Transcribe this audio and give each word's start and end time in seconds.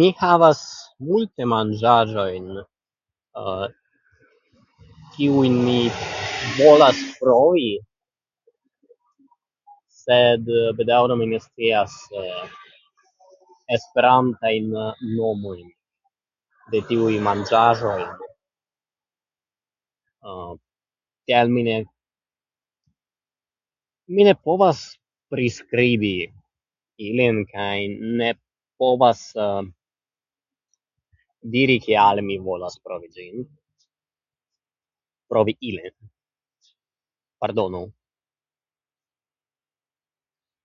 Mi 0.00 0.06
havas 0.20 0.60
multe 1.06 1.42
[gramatiko|da] 1.42 1.46
manĝaĵojn, 1.52 2.44
kiujn 5.16 5.56
mi 5.66 5.74
volas 6.60 7.02
provi, 7.22 7.72
sed 10.04 10.48
bedaŭre 10.80 11.18
mi 11.22 11.26
ne 11.32 11.40
scias 11.46 11.96
esperantajn 13.78 14.70
nomojn 15.10 15.66
de 16.74 16.82
tiuj 16.92 17.10
manĝaĵoj. 17.30 18.00
Tial 21.28 21.50
mi 21.56 21.60
ne... 21.70 21.74
mi 24.16 24.24
ne 24.28 24.32
povas 24.48 24.80
priskribi 25.32 26.14
ilin 27.10 27.38
kaj 27.52 27.78
ne 28.18 28.28
povas 28.82 29.20
diri 31.54 31.76
kial 31.86 32.16
mi 32.28 32.36
volas 32.48 32.74
provi 32.86 33.08
ĝin... 33.18 33.46
provi 35.32 35.54
ilin. 35.72 35.94
Pardonu! 37.44 37.82